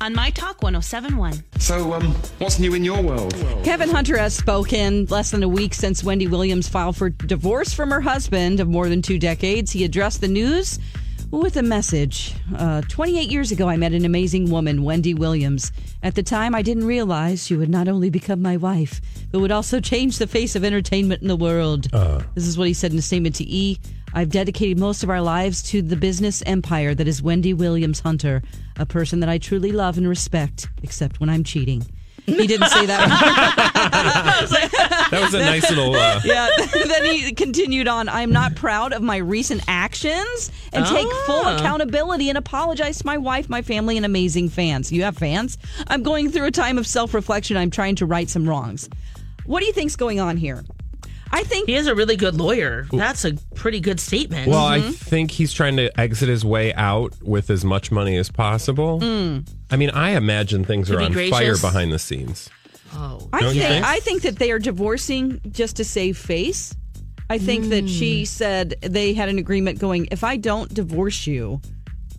[0.00, 1.42] on My Talk 1071.
[1.58, 3.34] So, um, what's new in your world?
[3.64, 7.90] Kevin Hunter has spoken less than a week since Wendy Williams filed for divorce from
[7.90, 9.72] her husband of more than two decades.
[9.72, 10.78] He addressed the news
[11.30, 12.34] with a message.
[12.56, 15.72] Uh, 28 years ago, I met an amazing woman, Wendy Williams.
[16.02, 19.00] At the time, I didn't realize she would not only become my wife,
[19.32, 21.90] but would also change the face of entertainment in the world.
[22.34, 23.78] This is what he said in a statement to E!
[24.14, 28.42] I've dedicated most of our lives to the business empire that is Wendy Williams Hunter,
[28.78, 31.84] a person that I truly love and respect, except when I'm cheating.
[32.24, 33.06] He didn't say that.
[35.10, 35.94] That was a nice little.
[35.94, 36.48] Uh, yeah.
[36.86, 41.56] then he continued on I'm not proud of my recent actions and take full Ah.
[41.56, 44.90] accountability and apologize to my wife, my family, and amazing fans.
[44.90, 45.56] You have fans?
[45.86, 47.56] I'm going through a time of self reflection.
[47.56, 48.88] I'm trying to right some wrongs.
[49.44, 50.64] What do you think's going on here?
[51.36, 52.86] I think He is a really good lawyer.
[52.92, 54.48] That's a pretty good statement.
[54.48, 54.90] well, I Mm-hmm.
[54.92, 58.98] think he's trying to exit his way out with as much money as possible.
[59.70, 62.48] I mean, I imagine things To are be on fire behind the scenes.
[62.94, 63.28] oh.
[63.32, 63.84] I think, think?
[63.86, 66.74] I think that they are divorcing just to save face.
[67.28, 68.24] I think that she Hmm.
[68.24, 71.60] said they had an agreement going, if I don't divorce you,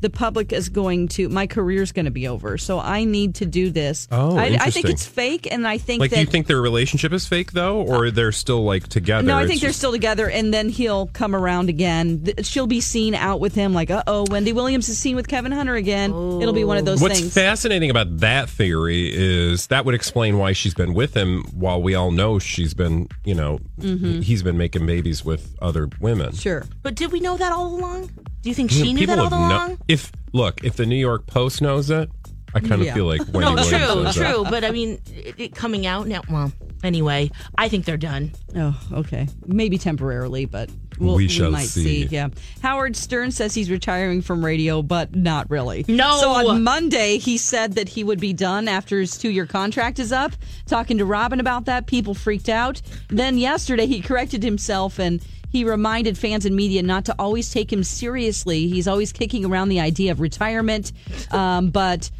[0.00, 2.58] the public is going to my career's going to be over.
[2.58, 4.08] So I need to do this.
[4.10, 7.12] Oh, I, I think it's fake, and I think Like, that you think their relationship
[7.12, 9.26] is fake though, or they're still like together?
[9.26, 12.24] no, I It's think they're still together, and then he'll come around again.
[12.42, 15.52] She'll be seen out with him, like, uh oh, Wendy Williams is seen with Kevin
[15.52, 16.10] Hunter again.
[16.10, 17.34] It'll be one of those What's things.
[17.34, 21.94] fascinating about that theory is that would explain why she's been with him while we
[21.94, 26.28] all know she's been, you know, he's been making babies with other women.
[26.28, 26.36] Mm-hmm.
[26.36, 26.64] sure.
[26.82, 28.10] But did we know that all along?
[28.46, 29.78] Do you think You know, she knew that all have kno- along?
[29.88, 32.08] if look, if the New York Post knows it,
[32.54, 32.94] I kind of Yeah.
[32.94, 34.32] feel like Wendy No, Williams true, knows that.
[34.34, 34.44] true.
[34.48, 36.22] But I mean, it, it coming out now.
[36.30, 36.52] Well,
[36.84, 38.30] anyway, I think they're done.
[38.54, 39.26] Oh, okay.
[39.46, 40.70] Maybe temporarily, but
[41.00, 42.06] we'll, We shall might see.
[42.06, 42.08] see.
[42.08, 42.28] Yeah.
[42.62, 45.84] Howard Stern says he's retiring from radio, but not really.
[45.88, 46.16] No.
[46.20, 49.98] So on Monday, he said that he would be done after his two year contract
[49.98, 50.32] is up.
[50.66, 52.80] Talking to Robin about that, people freaked out.
[53.08, 55.20] Then yesterday, he corrected himself and
[55.56, 58.68] he reminded fans and media not to always take him seriously.
[58.68, 60.92] He's always kicking around the idea of retirement,
[61.30, 62.10] um, but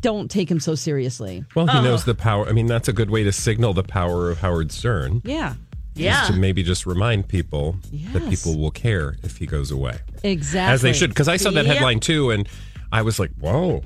[0.00, 1.44] don't take him so seriously.
[1.54, 1.82] Well, he Oh.
[1.82, 2.48] knows the power.
[2.48, 5.22] I mean, that's a good way to signal the power of Howard Stern.
[5.24, 5.54] Yeah.
[5.94, 6.22] Yeah.
[6.22, 7.76] Is to maybe just remind people
[8.12, 10.72] that people will care if he goes away, Exactly.
[10.72, 11.10] as they should.
[11.10, 11.74] Because I saw that Yep.
[11.74, 12.48] headline too, and
[12.90, 13.82] I was like, "Whoa!"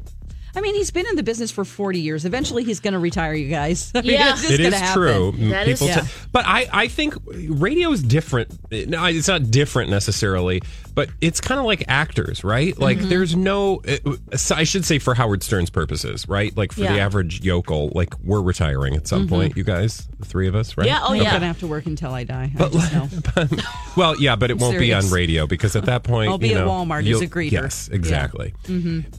[0.55, 2.25] I mean, he's been in the business for 40 years.
[2.25, 3.91] Eventually, he's going to retire, you guys.
[3.95, 4.33] I mean, Yeah.
[4.33, 5.03] it's just It is happen.
[5.03, 5.35] true.
[5.51, 6.01] That is- People, Yeah.
[6.03, 8.57] t- but I, I think radio is different.
[8.87, 10.61] No, it's not different necessarily,
[10.95, 12.79] but it's kind of like actors, right?
[12.79, 13.09] Like Mm-hmm.
[13.09, 13.83] there's no.
[13.89, 13.97] uh,
[14.55, 16.57] I should say for Howard Stern's purposes, right?
[16.57, 19.57] Like for the average yokel, like we're retiring at some point.
[19.57, 20.87] You guys, the three of us, right?
[20.87, 21.01] Yeah.
[21.03, 21.31] Oh yeah I'm yeah.
[21.31, 22.51] going to have to work until I die.
[22.59, 22.93] I just
[23.57, 23.63] know.
[23.97, 26.59] Well, yeah, but it won't be on radio because at that point, I'll be you
[26.59, 27.53] at Walmart as a greeter.
[27.53, 27.97] Yes, Yeah.
[27.97, 28.55] exactly.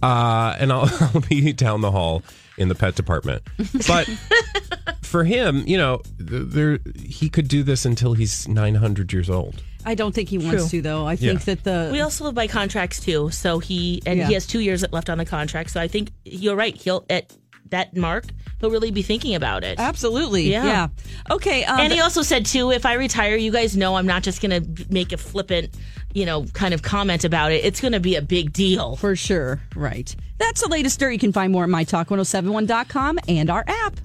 [0.02, 2.24] Uh, and I'll, I'll be down the hall
[2.58, 3.44] in the pet department.
[3.88, 4.10] But
[5.08, 9.64] for him, you know, there he could do this until he's nine hundred years old.
[9.86, 10.80] I don't think he wants True.
[10.80, 11.06] to, though.
[11.08, 11.56] I think Yeah.
[11.56, 11.90] that the.
[11.94, 14.28] We also live by contracts too, so he and Yeah.
[14.28, 15.72] he has two years left on the contract.
[15.72, 16.76] So I think you're right.
[16.76, 17.32] He'll at
[17.70, 18.26] that mark,
[18.62, 19.78] he'll really be thinking about it.
[19.78, 20.50] Absolutely.
[20.52, 20.66] Yeah.
[20.66, 20.88] Yeah.
[21.30, 21.66] Okay.
[21.66, 24.42] Um, And he also said too, if I retire, you guys know I'm not just
[24.42, 25.76] going to make a flippant,
[26.14, 27.66] you know, kind of comment about it.
[27.66, 28.96] It's going to be a big deal.
[28.96, 29.62] for sure.
[29.76, 30.16] Right.
[30.38, 31.12] That's the latest dirt.
[31.12, 34.00] You can find more at mytalk1071.com and our app.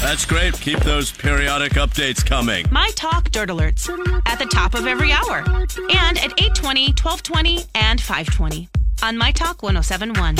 [0.00, 0.54] That's great.
[0.60, 2.66] Keep those periodic updates coming.
[2.70, 3.88] My Talk Dirt Alerts
[4.26, 8.68] at the top of every hour and at 820, 1220, and 520
[9.02, 10.36] on My Talk 1071.